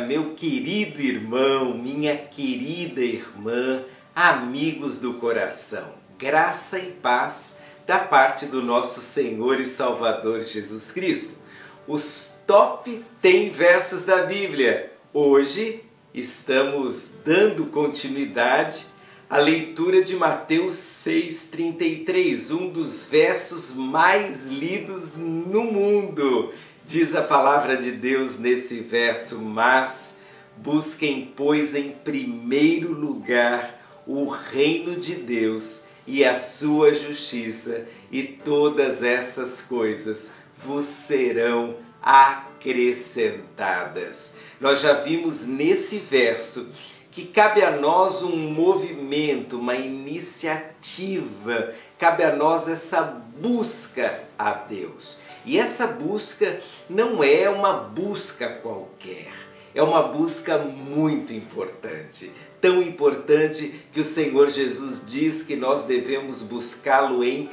meu 0.00 0.34
querido 0.34 1.00
irmão, 1.00 1.74
minha 1.74 2.16
querida 2.16 3.00
irmã, 3.00 3.84
amigos 4.14 4.98
do 4.98 5.14
coração, 5.14 5.94
graça 6.18 6.78
e 6.78 6.90
paz 6.90 7.60
da 7.86 7.98
parte 7.98 8.46
do 8.46 8.62
nosso 8.62 9.00
Senhor 9.00 9.60
e 9.60 9.66
Salvador 9.66 10.42
Jesus 10.42 10.90
Cristo. 10.90 11.38
Os 11.86 12.40
top 12.46 13.04
10 13.20 13.54
versos 13.54 14.04
da 14.04 14.22
Bíblia. 14.22 14.92
Hoje 15.12 15.84
estamos 16.14 17.12
dando 17.24 17.66
continuidade 17.66 18.86
à 19.28 19.38
leitura 19.38 20.02
de 20.02 20.16
Mateus 20.16 20.74
6,33, 20.74 22.50
um 22.56 22.68
dos 22.68 23.06
versos 23.06 23.74
mais 23.74 24.48
lidos 24.48 25.16
no 25.16 25.64
mundo. 25.64 26.52
Diz 26.90 27.14
a 27.14 27.22
palavra 27.22 27.76
de 27.76 27.92
Deus 27.92 28.36
nesse 28.36 28.80
verso, 28.80 29.38
mas 29.38 30.22
busquem, 30.56 31.32
pois, 31.36 31.76
em 31.76 31.92
primeiro 31.92 32.92
lugar 32.92 33.80
o 34.04 34.28
reino 34.28 34.96
de 34.96 35.14
Deus 35.14 35.84
e 36.04 36.24
a 36.24 36.34
sua 36.34 36.92
justiça, 36.92 37.86
e 38.10 38.24
todas 38.24 39.04
essas 39.04 39.62
coisas 39.62 40.32
vos 40.58 40.84
serão 40.84 41.76
acrescentadas. 42.02 44.34
Nós 44.60 44.80
já 44.80 44.94
vimos 44.94 45.46
nesse 45.46 45.98
verso 45.98 46.72
que 47.12 47.24
cabe 47.24 47.62
a 47.62 47.70
nós 47.70 48.24
um 48.24 48.36
movimento, 48.36 49.60
uma 49.60 49.76
iniciativa, 49.76 51.72
cabe 51.96 52.24
a 52.24 52.34
nós 52.34 52.66
essa 52.66 53.02
busca 53.40 54.24
a 54.36 54.54
Deus. 54.54 55.29
E 55.44 55.58
essa 55.58 55.86
busca 55.86 56.60
não 56.88 57.22
é 57.24 57.48
uma 57.48 57.72
busca 57.72 58.48
qualquer, 58.48 59.32
é 59.74 59.82
uma 59.82 60.02
busca 60.02 60.58
muito 60.58 61.32
importante. 61.32 62.30
Tão 62.60 62.82
importante 62.82 63.80
que 63.92 64.00
o 64.00 64.04
Senhor 64.04 64.50
Jesus 64.50 65.06
diz 65.06 65.42
que 65.42 65.56
nós 65.56 65.84
devemos 65.84 66.42
buscá-lo 66.42 67.24
em 67.24 67.48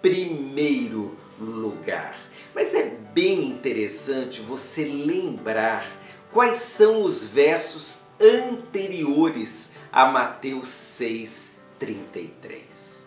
primeiro 0.00 1.14
lugar. 1.38 2.16
Mas 2.54 2.74
é 2.74 2.84
bem 3.12 3.48
interessante 3.48 4.40
você 4.40 4.84
lembrar 4.84 5.86
quais 6.32 6.60
são 6.60 7.02
os 7.02 7.26
versos 7.26 8.06
anteriores 8.18 9.74
a 9.92 10.06
Mateus 10.06 10.70
6,33. 10.70 13.04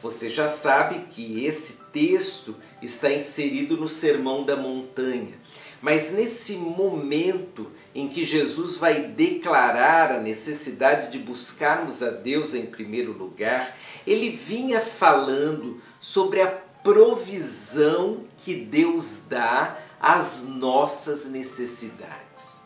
Você 0.00 0.30
já 0.30 0.48
sabe 0.48 1.00
que 1.10 1.44
esse 1.44 1.77
texto 1.92 2.56
está 2.82 3.10
inserido 3.12 3.76
no 3.76 3.88
Sermão 3.88 4.44
da 4.44 4.56
Montanha. 4.56 5.38
Mas 5.80 6.12
nesse 6.12 6.54
momento 6.54 7.70
em 7.94 8.08
que 8.08 8.24
Jesus 8.24 8.76
vai 8.76 9.02
declarar 9.02 10.12
a 10.12 10.20
necessidade 10.20 11.10
de 11.10 11.18
buscarmos 11.18 12.02
a 12.02 12.10
Deus 12.10 12.54
em 12.54 12.66
primeiro 12.66 13.12
lugar, 13.12 13.76
ele 14.06 14.30
vinha 14.30 14.80
falando 14.80 15.80
sobre 16.00 16.40
a 16.40 16.48
provisão 16.48 18.24
que 18.38 18.54
Deus 18.54 19.22
dá 19.28 19.78
às 20.00 20.48
nossas 20.48 21.28
necessidades. 21.28 22.62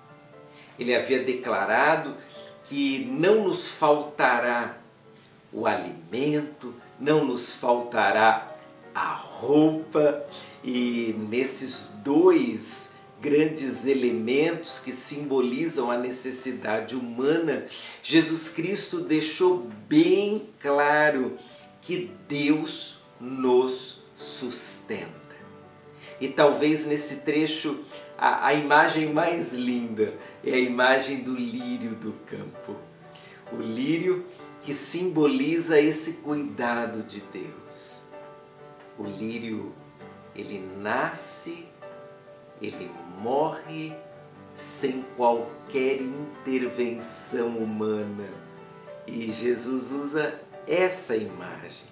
Ele 0.79 0.95
havia 0.95 1.23
declarado 1.23 2.17
que 2.65 3.05
não 3.11 3.45
nos 3.45 3.69
faltará 3.69 4.79
o 5.53 5.67
alimento, 5.67 6.75
não 6.99 7.25
nos 7.25 7.55
faltará 7.57 8.52
a 8.95 9.15
roupa, 9.15 10.25
e 10.65 11.15
nesses 11.29 11.99
dois 12.05 12.93
grandes 13.21 13.87
elementos 13.87 14.81
que 14.81 14.93
simbolizam 14.93 15.91
a 15.91 15.97
necessidade 15.97 16.97
humana, 16.97 17.67
Jesus 18.03 18.49
Cristo 18.49 19.01
deixou 19.01 19.71
bem 19.89 20.49
claro 20.61 21.39
que 21.81 22.11
Deus 22.29 22.99
nos 23.21 24.03
sustenta. 24.17 25.13
E 26.21 26.29
talvez 26.29 26.87
nesse 26.87 27.17
trecho 27.17 27.85
a, 28.19 28.49
a 28.49 28.55
imagem 28.55 29.13
mais 29.13 29.53
linda 29.55 30.15
é 30.45 30.55
a 30.55 30.59
imagem 30.59 31.23
do 31.23 31.35
lírio 31.35 31.95
do 31.97 32.13
campo. 32.27 32.77
O 33.53 33.57
lírio 33.61 34.25
que 34.63 34.73
simboliza 34.73 35.81
esse 35.81 36.15
cuidado 36.15 37.03
de 37.03 37.21
Deus. 37.33 38.03
O 38.99 39.05
lírio, 39.05 39.73
ele 40.35 40.59
nasce, 40.79 41.67
ele 42.61 42.91
morre 43.21 43.93
sem 44.55 45.03
qualquer 45.17 46.01
intervenção 46.01 47.57
humana. 47.57 48.29
E 49.07 49.31
Jesus 49.33 49.91
usa 49.91 50.41
essa 50.67 51.17
imagem, 51.17 51.89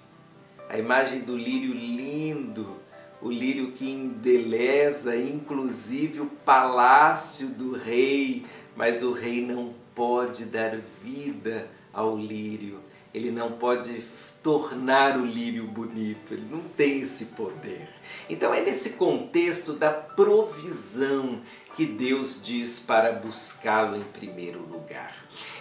a 0.69 0.77
imagem 0.77 1.21
do 1.21 1.35
lírio 1.35 1.73
lindo, 1.73 2.77
o 3.21 3.29
lírio 3.29 3.71
que 3.73 3.89
embeleza 3.89 5.15
inclusive 5.15 6.21
o 6.21 6.25
palácio 6.25 7.49
do 7.49 7.73
rei, 7.73 8.45
mas 8.75 9.03
o 9.03 9.11
rei 9.11 9.45
não 9.45 9.73
pode 9.93 10.45
dar 10.45 10.77
vida 11.03 11.67
ao 11.93 12.17
lírio, 12.17 12.79
ele 13.13 13.29
não 13.29 13.51
pode 13.51 14.01
tornar 14.43 15.17
o 15.17 15.25
lírio 15.25 15.67
bonito, 15.67 16.33
ele 16.33 16.47
não 16.49 16.61
tem 16.61 17.01
esse 17.01 17.25
poder. 17.27 17.87
Então 18.29 18.53
é 18.53 18.61
nesse 18.61 18.91
contexto 18.91 19.73
da 19.73 19.91
provisão 19.91 21.41
que 21.75 21.85
Deus 21.85 22.41
diz 22.43 22.79
para 22.79 23.11
buscá-lo 23.11 23.95
em 23.95 24.03
primeiro 24.03 24.59
lugar. 24.59 25.15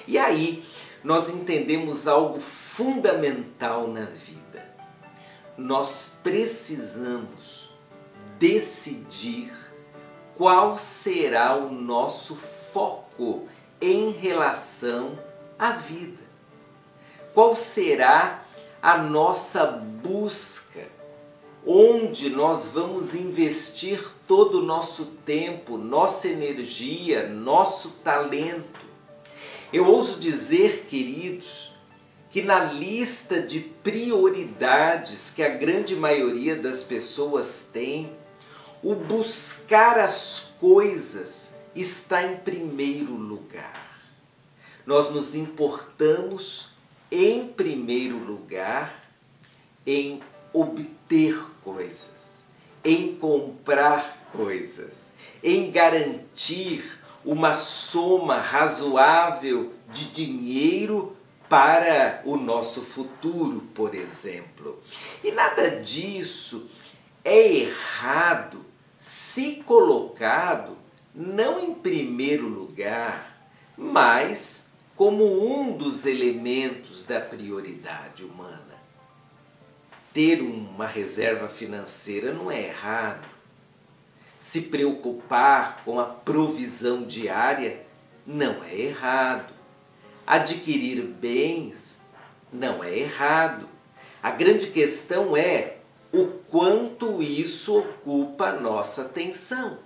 E 0.06 0.18
aí 0.18 0.64
nós 1.04 1.28
entendemos 1.28 2.08
algo 2.08 2.40
fundamental 2.40 3.86
na 3.88 4.04
vida. 4.04 4.40
Nós 5.56 6.18
precisamos 6.22 7.70
decidir 8.38 9.52
qual 10.36 10.78
será 10.78 11.54
o 11.54 11.70
nosso 11.70 12.34
foco 12.34 13.46
em 13.80 14.10
relação 14.10 15.18
à 15.58 15.72
vida. 15.72 16.22
Qual 17.34 17.54
será 17.54 18.39
a 18.82 18.98
nossa 18.98 19.66
busca? 19.66 20.88
Onde 21.66 22.30
nós 22.30 22.72
vamos 22.72 23.14
investir 23.14 24.02
todo 24.26 24.60
o 24.60 24.64
nosso 24.64 25.04
tempo, 25.26 25.76
nossa 25.76 26.28
energia, 26.28 27.28
nosso 27.28 27.98
talento? 28.02 28.80
Eu 29.72 29.86
ouso 29.86 30.18
dizer, 30.18 30.86
queridos, 30.88 31.72
que 32.30 32.40
na 32.40 32.64
lista 32.64 33.40
de 33.40 33.60
prioridades 33.60 35.34
que 35.34 35.42
a 35.42 35.50
grande 35.50 35.94
maioria 35.94 36.56
das 36.56 36.82
pessoas 36.82 37.68
tem, 37.72 38.12
o 38.82 38.94
buscar 38.94 39.98
as 39.98 40.54
coisas 40.58 41.60
está 41.74 42.22
em 42.22 42.36
primeiro 42.36 43.12
lugar 43.12 43.90
nós 44.90 45.10
nos 45.10 45.36
importamos, 45.36 46.69
em 47.10 47.46
primeiro 47.48 48.18
lugar, 48.18 48.94
em 49.86 50.20
obter 50.52 51.36
coisas, 51.64 52.46
em 52.84 53.16
comprar 53.16 54.28
coisas, 54.32 55.12
em 55.42 55.70
garantir 55.70 56.98
uma 57.24 57.56
soma 57.56 58.38
razoável 58.38 59.72
de 59.88 60.06
dinheiro 60.06 61.16
para 61.48 62.22
o 62.24 62.36
nosso 62.36 62.82
futuro, 62.82 63.60
por 63.74 63.94
exemplo. 63.94 64.80
E 65.22 65.32
nada 65.32 65.80
disso 65.80 66.70
é 67.24 67.52
errado 67.52 68.64
se 68.98 69.56
colocado 69.66 70.76
não 71.14 71.58
em 71.58 71.74
primeiro 71.74 72.46
lugar, 72.46 73.44
mas 73.76 74.69
como 75.00 75.24
um 75.24 75.78
dos 75.78 76.04
elementos 76.04 77.04
da 77.04 77.18
prioridade 77.18 78.22
humana. 78.22 78.76
Ter 80.12 80.42
uma 80.42 80.86
reserva 80.86 81.48
financeira 81.48 82.34
não 82.34 82.50
é 82.50 82.66
errado. 82.66 83.26
Se 84.38 84.64
preocupar 84.64 85.82
com 85.86 85.98
a 85.98 86.04
provisão 86.04 87.04
diária 87.04 87.80
não 88.26 88.62
é 88.62 88.78
errado. 88.78 89.54
Adquirir 90.26 91.02
bens 91.02 92.04
não 92.52 92.84
é 92.84 92.98
errado. 92.98 93.66
A 94.22 94.30
grande 94.30 94.66
questão 94.66 95.34
é 95.34 95.78
o 96.12 96.26
quanto 96.50 97.22
isso 97.22 97.78
ocupa 97.78 98.48
a 98.48 98.60
nossa 98.60 99.00
atenção. 99.00 99.78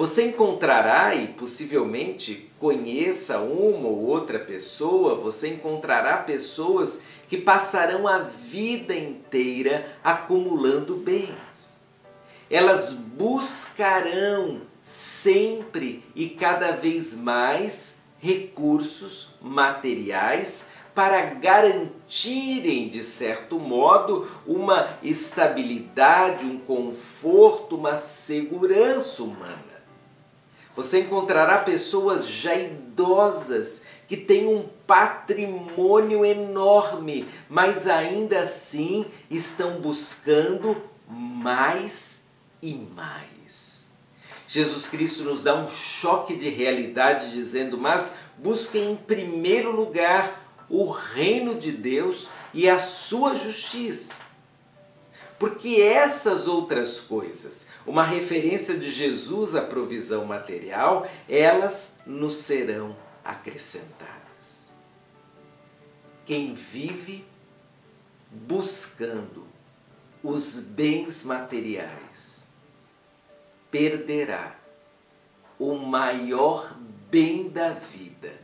Você 0.00 0.28
encontrará 0.28 1.14
e 1.14 1.26
possivelmente 1.26 2.50
conheça 2.58 3.38
uma 3.40 3.86
ou 3.86 4.06
outra 4.06 4.38
pessoa, 4.38 5.14
você 5.14 5.48
encontrará 5.48 6.16
pessoas 6.16 7.02
que 7.28 7.36
passarão 7.36 8.08
a 8.08 8.20
vida 8.20 8.94
inteira 8.94 9.94
acumulando 10.02 10.96
bens. 10.96 11.82
Elas 12.48 12.92
buscarão 12.94 14.62
sempre 14.82 16.02
e 16.14 16.30
cada 16.30 16.70
vez 16.70 17.14
mais 17.14 18.06
recursos 18.18 19.34
materiais 19.38 20.70
para 20.94 21.26
garantirem, 21.26 22.88
de 22.88 23.02
certo 23.02 23.58
modo, 23.58 24.26
uma 24.46 24.96
estabilidade, 25.02 26.46
um 26.46 26.58
conforto, 26.58 27.76
uma 27.76 27.98
segurança 27.98 29.22
humana. 29.22 29.69
Você 30.76 31.00
encontrará 31.00 31.58
pessoas 31.58 32.26
já 32.26 32.54
idosas 32.54 33.86
que 34.06 34.16
têm 34.16 34.46
um 34.46 34.68
patrimônio 34.86 36.24
enorme, 36.24 37.28
mas 37.48 37.86
ainda 37.86 38.40
assim 38.40 39.06
estão 39.30 39.80
buscando 39.80 40.76
mais 41.08 42.28
e 42.62 42.74
mais. 42.74 43.86
Jesus 44.46 44.88
Cristo 44.88 45.22
nos 45.22 45.44
dá 45.44 45.54
um 45.54 45.68
choque 45.68 46.36
de 46.36 46.48
realidade 46.48 47.30
dizendo: 47.30 47.78
Mas 47.78 48.16
busquem 48.36 48.92
em 48.92 48.96
primeiro 48.96 49.70
lugar 49.70 50.44
o 50.68 50.90
reino 50.90 51.54
de 51.54 51.70
Deus 51.70 52.28
e 52.52 52.68
a 52.68 52.78
sua 52.78 53.36
justiça. 53.36 54.29
Porque 55.40 55.80
essas 55.80 56.46
outras 56.46 57.00
coisas, 57.00 57.68
uma 57.86 58.04
referência 58.04 58.76
de 58.76 58.90
Jesus 58.90 59.54
à 59.54 59.62
provisão 59.62 60.26
material, 60.26 61.10
elas 61.26 62.00
nos 62.04 62.36
serão 62.36 62.94
acrescentadas. 63.24 64.68
Quem 66.26 66.52
vive 66.52 67.24
buscando 68.30 69.46
os 70.22 70.60
bens 70.60 71.24
materiais 71.24 72.46
perderá 73.70 74.54
o 75.58 75.74
maior 75.74 76.76
bem 77.10 77.48
da 77.48 77.70
vida, 77.70 78.34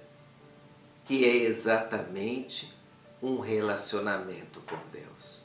que 1.05 1.27
é 1.27 1.45
exatamente 1.45 2.75
um 3.23 3.39
relacionamento 3.39 4.63
com 4.63 4.79
Deus. 4.91 5.36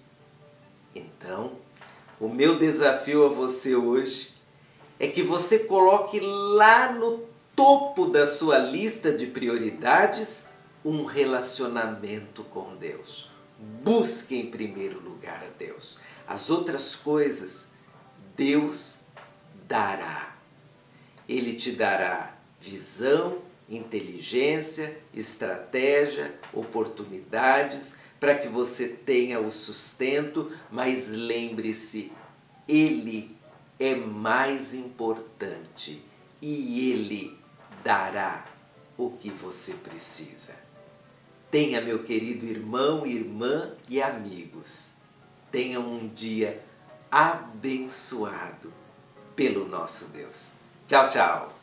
Então, 0.94 1.54
o 2.20 2.28
meu 2.28 2.58
desafio 2.58 3.26
a 3.26 3.30
você 3.30 3.76
hoje 3.76 4.34
é 5.00 5.08
que 5.08 5.24
você 5.24 5.60
coloque 5.60 6.20
lá 6.20 6.92
no 6.92 7.26
topo 7.56 8.08
da 8.08 8.28
sua 8.28 8.58
lista 8.58 9.12
de 9.12 9.28
prioridades 9.28 10.54
um 10.84 11.06
relacionamento 11.06 12.44
com 12.46 12.76
Deus. 12.76 13.30
Busque 13.84 14.36
em 14.36 14.50
primeiro 14.50 15.00
lugar 15.00 15.44
a 15.44 15.58
Deus. 15.58 16.00
As 16.28 16.50
outras 16.50 16.96
coisas 16.96 17.72
Deus 18.36 19.02
dará. 19.68 20.36
Ele 21.28 21.54
te 21.54 21.72
dará 21.72 22.36
visão, 22.60 23.40
inteligência, 23.70 24.98
estratégia, 25.14 26.34
oportunidades 26.54 28.00
para 28.22 28.36
que 28.36 28.48
você 28.48 28.88
tenha 28.88 29.40
o 29.40 29.52
sustento, 29.52 30.52
mas 30.70 31.10
lembre-se, 31.10 32.12
Ele 32.68 33.36
é 33.80 33.96
mais 33.96 34.76
importante 34.76 36.06
e 36.40 36.92
Ele 36.92 37.36
dará 37.84 38.46
o 38.96 39.10
que 39.10 39.32
você 39.32 39.74
precisa. 39.74 40.56
Tenha, 41.50 41.82
meu 41.82 42.04
querido 42.04 42.46
irmão, 42.46 43.08
irmã 43.08 43.74
e 43.90 44.00
amigos, 44.00 44.98
tenha 45.52 45.80
um 45.80 46.08
dia 46.08 46.64
abençoado 47.10 48.72
pelo 49.36 49.68
nosso 49.68 50.10
Deus. 50.10 50.52
Tchau, 50.88 51.10
tchau! 51.10 51.61